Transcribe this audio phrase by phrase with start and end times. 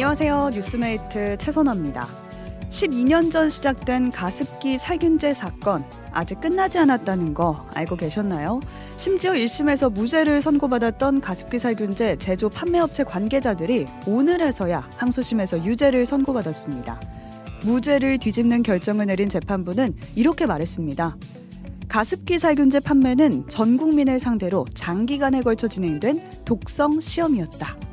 [0.00, 0.52] 안녕하세요.
[0.54, 2.08] 뉴스메이트 최선화입니다.
[2.70, 8.60] 12년 전 시작된 가습기 살균제 사건 아직 끝나지 않았다는 거 알고 계셨나요?
[8.96, 16.98] 심지어 1심에서 무죄를 선고받았던 가습기 살균제 제조 판매업체 관계자들이 오늘에서야 항소심에서 유죄를 선고받았습니다.
[17.66, 21.18] 무죄를 뒤집는 결정을 내린 재판부는 이렇게 말했습니다.
[21.90, 27.89] 가습기 살균제 판매는 전 국민을 상대로 장기간에 걸쳐 진행된 독성 시험이었다.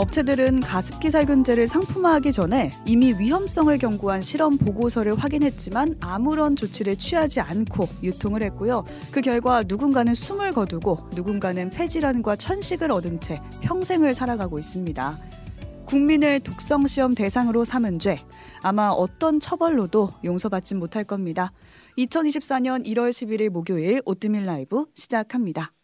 [0.00, 7.86] 업체들은 가습기 살균제를 상품화하기 전에 이미 위험성을 경고한 실험 보고서를 확인했지만 아무런 조치를 취하지 않고
[8.02, 8.86] 유통을 했고요.
[9.10, 15.18] 그 결과 누군가는 숨을 거두고 누군가는 폐질환과 천식을 얻은 채 평생을 살아가고 있습니다.
[15.84, 18.24] 국민을 독성 시험 대상으로 삼은 죄
[18.62, 21.52] 아마 어떤 처벌로도 용서받지 못할 겁니다.
[21.98, 25.74] 2024년 1월 11일 목요일 오뜨밀 라이브 시작합니다.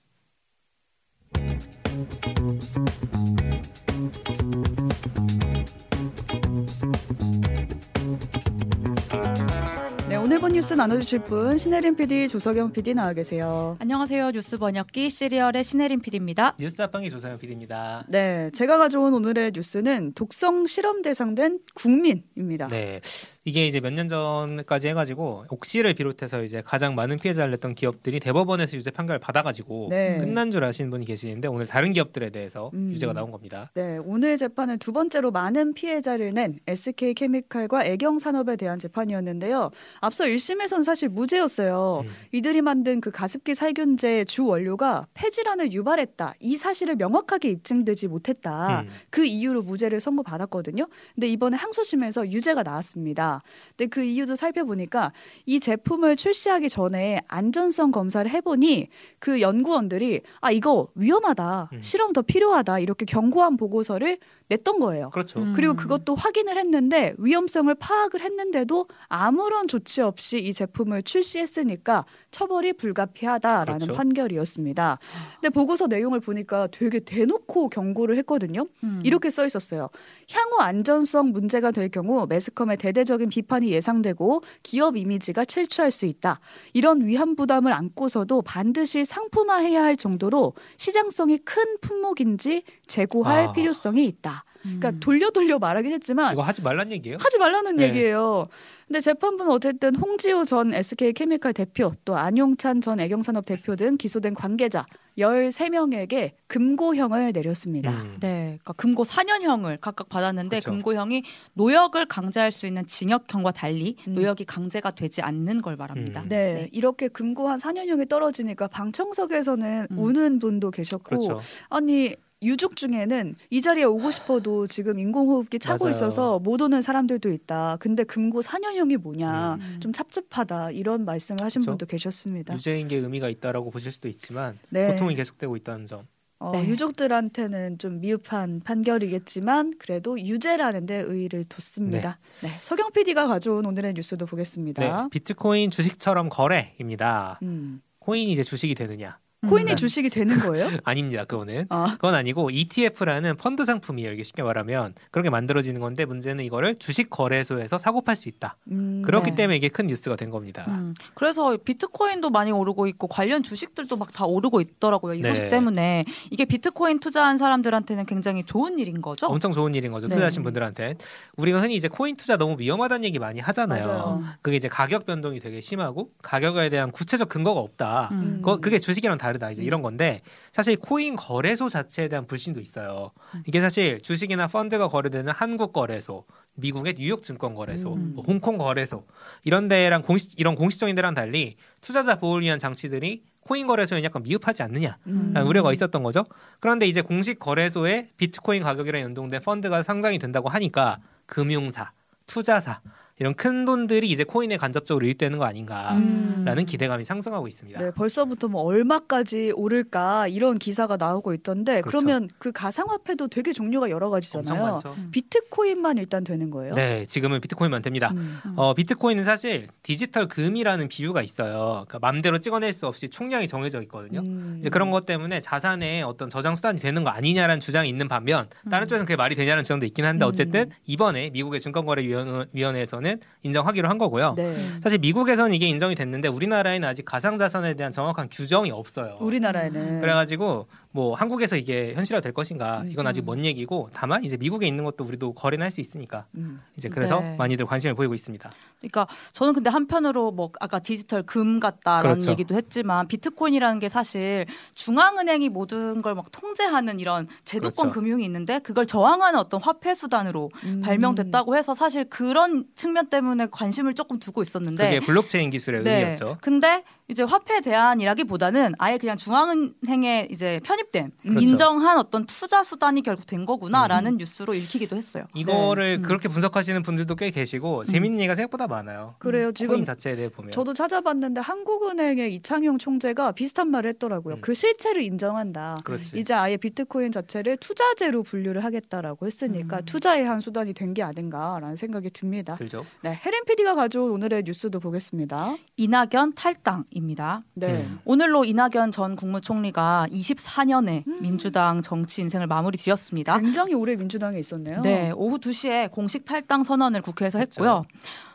[10.57, 13.77] 뉴스 나눠주실 분 신혜림 PD, 조석영 PD 나와 계세요.
[13.79, 14.31] 안녕하세요.
[14.31, 16.57] 뉴스 번역기 시리얼의 신혜림 PD입니다.
[16.59, 18.07] 뉴스 앞방의 조상현 PD입니다.
[18.09, 22.69] 네, 제가 가져온 오늘의 뉴스는 독성 실험 대상된 국민입니다.
[22.69, 23.03] 네.
[23.49, 28.77] 이게 이제 몇 년 전까지 해가지고 옥시를 비롯해서 이제 가장 많은 피해자를 냈던 기업들이 대법원에서
[28.77, 30.19] 유죄 판결을 받아가지고 네.
[30.19, 32.91] 끝난 줄 아시는 분이 계시는데 오늘 다른 기업들에 대해서 음.
[32.93, 33.71] 유죄가 나온 겁니다.
[33.75, 39.71] 네, 오늘 재판은 두 번째로 많은 피해자를 낸 SK 케미칼과 애경 산업에 대한 재판이었는데요.
[40.01, 42.03] 앞서 1심에선 사실 무죄였어요.
[42.05, 42.11] 음.
[42.33, 46.35] 이들이 만든 그 가습기 살균제의 주 원료가 폐질환을 유발했다.
[46.41, 48.81] 이 사실을 명확하게 입증되지 못했다.
[48.81, 48.89] 음.
[49.11, 50.89] 그 이유로 무죄를 선고받았거든요.
[51.15, 53.36] 근데 이번에 항소심에서 유죄가 나왔습니다.
[53.77, 55.13] 근데 그 이유도 살펴보니까
[55.45, 61.83] 이 제품을 출시하기 전에 안전성 검사를 해보니 그 연구원들이 아 이거 위험하다, 음.
[61.83, 64.19] 실험 더 필요하다 이렇게 경고한 보고서를
[64.49, 65.11] 냈던 거예요.
[65.11, 65.41] 그렇죠.
[65.41, 65.53] 음.
[65.55, 73.81] 그리고 그것도 확인을 했는데 위험성을 파악을 했는데도 아무런 조치 없이 이 제품을 출시했으니까 처벌이 불가피하다라는
[73.81, 73.95] 그렇죠.
[73.95, 74.99] 판결이었습니다.
[75.41, 78.67] 근데 보고서 내용을 보니까 되게 대놓고 경고를 했거든요.
[78.85, 79.01] 음.
[79.05, 79.89] 이렇게 써 있었어요.
[80.31, 86.39] 향후 안전성 문제가 될 경우 매스컴의 대대적인 비판이 예상되고 기업 이미지가 실추할 수 있다.
[86.73, 93.53] 이런 위험 부담을 안고서도 반드시 상품화해야 할 정도로 시장성이 큰 품목인지 재고할 아.
[93.53, 94.36] 필요성이 있다.
[94.67, 94.79] 음.
[94.81, 97.19] 그러니까 돌려 돌려 말하긴 했지만 이거 하지 말란 얘기예요?
[97.21, 97.89] 하지 말라는 네.
[97.89, 98.49] 얘기예요.
[98.87, 104.87] 근데 재판부는 어쨌든 홍지호 전 SK케미칼 대표 또 안용찬 전 애경산업 대표 등 기소된 관계자
[105.19, 107.91] 13명에게 금고형을 내렸습니다.
[107.91, 108.19] 음.
[108.21, 110.71] 네, 그러니까 금고 4년형을 각각 받았는데 그쵸.
[110.71, 111.25] 금고형이
[111.55, 114.15] 노역을 강제할 수 있는 징역형과 달리 음.
[114.15, 116.23] 노역이 강제가 되지 않는 걸 말합니다.
[116.23, 116.29] 음.
[116.29, 119.99] 네, 이렇게 금고 한 4년형이 떨어지니까 방청석에서는 음.
[119.99, 121.41] 우는 분도 계셨고 그렇죠.
[121.71, 125.91] 아니 유족 중에는 이 자리에 오고 싶어도 지금 인공호흡기 차고 맞아요.
[125.93, 127.79] 있어서 못 오는 사람들도 있다.
[127.81, 129.55] 근데 금고 4년형이 뭐냐.
[129.55, 129.81] 음.
[129.81, 130.73] 좀 찹찹하다.
[130.73, 131.73] 이런 말씀을 하신 그렇죠.
[131.73, 132.55] 분도 계셨습니다.
[132.55, 134.93] 유죄인 게 의미가 있다라고 보실 수도 있지만 네.
[134.93, 136.07] 고통이 계속되고 있다는 점.
[136.39, 136.69] 어, 네.
[136.69, 142.19] 유족들한테는 좀 미흡한 판결이겠지만 그래도 유죄라는 데 의의를 뒀습니다.
[142.43, 142.49] 네.
[142.49, 144.31] 서경 PD가 가져온 오늘의 뉴스도 네.
[144.31, 145.09] 보겠습니다.
[145.09, 147.39] 비트코인 주식처럼 거래입니다.
[147.43, 147.81] 음.
[148.01, 149.19] 코인이 이제 주식이 되느냐?
[149.47, 149.77] 코인이 음.
[149.77, 150.67] 주식이 되는 거예요?
[150.85, 151.25] 아닙니다.
[151.25, 151.67] 그거는.
[151.69, 154.13] 아, 그건 아니고 ETF라는 펀드 상품이에요.
[154.13, 158.57] 이게 쉽게 말하면 그렇게 만들어지는 건데 문제는 이거를 주식 거래소에서 사고 팔 수 있다.
[158.71, 159.37] 음, 그렇기 네.
[159.37, 160.65] 때문에 이게 큰 뉴스가 된 겁니다.
[160.69, 165.13] 음, 그래서 비트코인도 많이 오르고 있고 관련 주식들도 막 다 오르고 있더라고요.
[165.15, 165.29] 이 네.
[165.35, 169.27] 소식 때문에 이게 비트코인 투자한 사람들한테는 굉장히 좋은 일인 거죠.
[169.27, 170.09] 엄청 좋은 일인 거죠.
[170.09, 170.15] 네.
[170.15, 170.95] 투자하신 분들한테.
[171.37, 173.83] 우리가 흔히 이제 코인 투자 너무 위험하다는 얘기 많이 하잖아요.
[173.87, 174.25] 맞아요.
[174.41, 178.09] 그게 이제 가격 변동이 되게 심하고 가격에 대한 구체적 근거가 없다.
[178.13, 178.37] 음.
[178.43, 179.51] 그거- 그게 주식이랑 다 르다.
[179.51, 183.13] 이제 이런 건데 사실 코인 거래소 자체에 대한 불신도 있어요.
[183.47, 186.25] 이게 사실 주식이나 펀드가 거래되는 한국 거래소,
[186.55, 188.13] 미국의 뉴욕 증권 거래소, 음.
[188.15, 189.05] 뭐 홍콩 거래소
[189.45, 194.63] 이런 데랑 공식 이런 공식적인 데랑 달리 투자자 보호를 위한 장치들이 코인 거래소에 약간 미흡하지
[194.65, 195.31] 않느냐 음.
[195.33, 196.25] 라는 우려가 있었던 거죠.
[196.59, 201.93] 그런데 이제 공식 거래소에 비트코인 가격이랑 연동된 펀드가 상장이 된다고 하니까 금융사,
[202.27, 202.81] 투자사
[203.19, 206.67] 이런 큰 돈들이 이제 코인에 간접적으로 유입되는 거 아닌가라는 음.
[206.67, 207.83] 기대감이 상승하고 있습니다.
[207.83, 212.07] 네, 벌써부터 뭐 얼마까지 오를까 이런 기사가 나오고 있던데 그 그렇죠.
[212.07, 214.53] 그러면 그 가상화폐도 되게 종류가 여러 가지잖아요.
[214.53, 214.95] 엄청 많죠.
[214.99, 215.09] 음.
[215.13, 216.75] 비트코인만 일단 되는 거예요?
[216.75, 218.11] 네, 지금은 비트코인만 됩니다.
[218.13, 218.39] 음.
[218.45, 218.53] 음.
[218.57, 221.87] 어, 비트코인은 사실 디지털 금이라는 비유가 있어요.
[221.89, 224.21] 그러니까 맘대로 찍어낼 수 없이 총량이 정해져 있거든요.
[224.21, 224.59] 음.
[224.61, 228.85] 이제 그런 것 때문에 자산의 어떤 저장 수단이 되는 거 아니냐라는 주장이 있는 반면 다른
[228.85, 228.89] 음.
[228.89, 230.29] 쪽에서는 그게 말이 되냐는 주장도 있긴 한데 음.
[230.29, 234.35] 어쨌든 이번에 미국의 증권거래위원회에서는 대해서는 인정하기로 한 거고요.
[234.37, 234.55] 네.
[234.83, 239.17] 사실 미국에서는 이게 인정이 됐는데 우리나라에는 아직 가상자산에 대한 정확한 규정이 없어요.
[239.21, 242.91] 우리나라에는 그래가지고 뭐 한국에서 이게 현실화 될 것인가 음.
[242.91, 246.63] 이건 아직 먼 얘기고 다만 이제 미국에 있는 것도 우리도 거래는 할 수 있으니까 음.
[246.79, 247.37] 이제 그래서 네.
[247.37, 248.51] 많이들 관심을 보이고 있습니다.
[248.79, 252.31] 그러니까 저는 근데 한편으로 뭐 아까 디지털 금 같다라는 그렇죠.
[252.31, 257.91] 얘기도 했지만 비트코인이라는 게 사실 중앙은행이 모든 걸 막 통제하는 이런 제도권 그렇죠.
[258.01, 260.81] 금융이 있는데 그걸 저항하는 어떤 화폐 수단으로 음.
[260.83, 265.99] 발명됐다고 해서 사실 그런 측면 때문에 관심을 조금 두고 있었는데 그게 블록체인 기술의 네.
[265.99, 266.39] 의미였죠.
[266.41, 271.41] 근데 이제 화폐 대안이라기보다는 아예 그냥 중앙은행에 이제 편입된 그렇죠.
[271.41, 275.25] 인정한 어떤 투자 수단이 결국 된 거구나라는 뉴스로 읽히기도 했어요.
[275.35, 276.03] 이거를 음.
[276.03, 279.15] 그렇게 분석하시는 분들도 꽤 계시고 재밌는 얘기가 생각보다 많아요.
[279.21, 279.53] 그래요.
[279.53, 284.37] 지금 코인 자체에 대해 보면 저도 찾아봤는데 한국은행의 이창용 총재가 비슷한 말을 했더라고요.
[284.37, 284.41] 음.
[284.41, 285.79] 그 실체를 인정한다.
[285.85, 286.19] 그렇지.
[286.19, 289.83] 이제 아예 비트코인 자체를 투자재로 분류를 하겠다라고 했으니까 음.
[289.85, 292.55] 투자의 한 수단이 된 게 아닌가라는 생각이 듭니다.
[292.57, 292.87] 들죠.
[293.03, 295.57] 네, 혜린 PD가 가져온 오늘의 뉴스도 보겠습니다.
[295.77, 297.43] 이낙연 탈당 입니다.
[297.55, 297.85] 네.
[297.89, 298.01] 음.
[298.05, 301.19] 오늘로 이낙연 전 국무총리가 24년의 음.
[301.21, 303.39] 민주당 정치 인생을 마무리 지었습니다.
[303.39, 304.81] 굉장히 오래 민주당에 있었네요.
[304.83, 307.39] 네, 오후 2시에 공식 탈당 선언을 국회에서.
[307.39, 307.85] 했고요.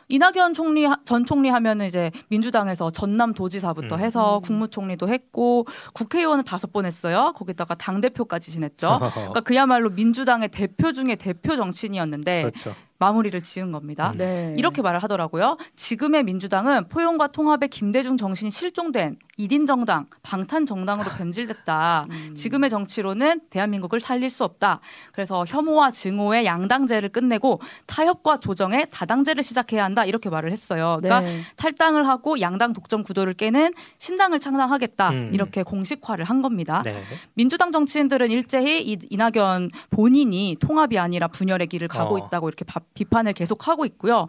[0.08, 4.00] 이낙연 총리 전 총리 하면은 이제 민주당에서 전남 도지사부터 음.
[4.00, 4.42] 해서 음.
[4.42, 7.32] 국무총리도 했고 국회의원을 다섯 번 했어요.
[7.34, 8.88] 거기다가 당 대표까지 지냈죠.
[8.88, 8.98] 어.
[9.14, 12.74] 그러니까 그야말로 민주당의 대표 중에 대표 정치인이었는데 그렇죠.
[13.02, 14.12] 마무리를 지은 겁니다.
[14.14, 14.18] 음.
[14.18, 14.54] 네.
[14.56, 15.56] 이렇게 말을 하더라고요.
[15.74, 22.06] 지금의 민주당은 포용과 통합의 김대중 정신이 실종된 1인 정당, 방탄 정당으로 변질됐다.
[22.08, 22.34] 음.
[22.36, 24.80] 지금의 정치로는 대한민국을 살릴 수 없다.
[25.12, 30.04] 그래서 혐오와 증오의 양당제를 끝내고 타협과 조정의 다당제를 시작해야 한다.
[30.04, 30.98] 이렇게 말을 했어요.
[31.00, 31.40] 그러니까 네.
[31.56, 35.10] 탈당을 하고 양당 독점 구도를 깨는 신당을 창당하겠다.
[35.10, 35.30] 음.
[35.32, 36.82] 이렇게 공식화를 한 겁니다.
[36.84, 37.02] 네.
[37.34, 42.18] 민주당 정치인들은 일제히 이, 이낙연 본인이 통합이 아니라 분열의 길을 가고 어.
[42.18, 44.26] 있다고 이렇게 바- 비판을 계속하고 있고요.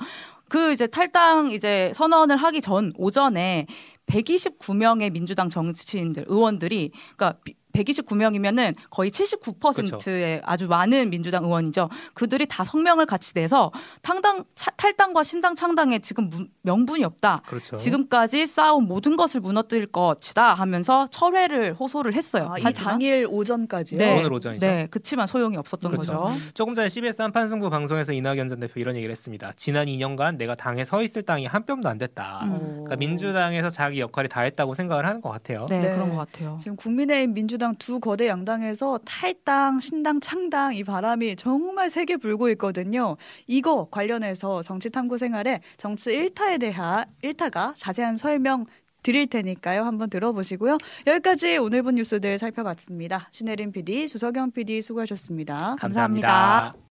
[0.50, 3.66] 그 이제 탈당 이제 선언을 하기 전 오전에
[4.08, 7.40] 129명의 민주당 정치인들 의원들이 그러니까
[7.74, 11.90] 129명이면은 거의 79%의 아주 많은 민주당 의원이죠.
[12.14, 13.72] 그들이 다 성명을 같이 내서
[14.02, 17.42] 당당 차- 탈당과 신당 창당에 지금 무- 명분이 없다.
[17.48, 17.76] 그렇죠.
[17.76, 22.50] 지금까지 쌓아온 모든 것을 무너뜨릴 것이다 하면서 철회를 호소를 했어요.
[22.52, 23.98] 아, 이 당일 오전까지요.
[24.00, 24.20] 네.
[24.20, 24.66] 오늘 오전이죠.
[24.66, 26.14] 네, 그치만 소용이 없었던 그렇죠.
[26.18, 26.36] 거죠.
[26.54, 29.52] 조금 전에 CBS 한판 승부 방송에서 이낙연 전 대표 이런 얘기를 했습니다.
[29.58, 32.42] 지난 2년간 내가 당에 서 있을 땅이 한 뼘도 안 됐다.
[32.44, 32.60] 음.
[32.84, 35.66] 그러니까 민주당에서 자기 역할이 다 했다고 생각을 하는 것 같아요.
[35.70, 35.92] 네, 네.
[35.92, 36.58] 그런 것 같아요.
[36.62, 43.16] 지금 국민의힘 민주당 두 거대 양당에서 탈당, 신당, 창당 이 바람이 정말 세게 불고 있거든요.
[43.48, 48.66] 이거 관련해서 정치 탐구 생활에 정치 일타에 대한 일타가 자세한 설명
[49.02, 49.84] 드릴 테니까요.
[49.84, 50.78] 한번 들어보시고요.
[51.08, 53.30] 여기까지 오늘 본 뉴스들 살펴봤습니다.
[53.32, 55.76] 신혜림 PD, 조석영 PD 수고하셨습니다.
[55.80, 56.74] 감사합니다.